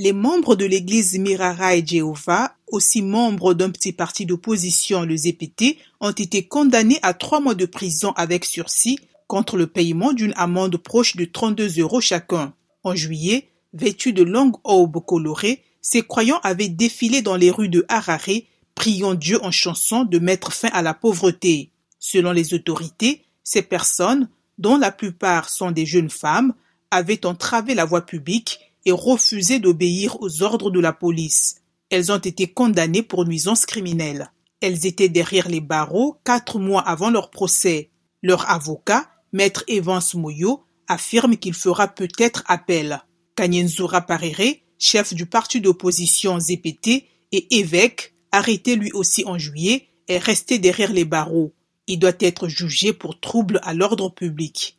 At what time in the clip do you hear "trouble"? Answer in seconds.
53.20-53.60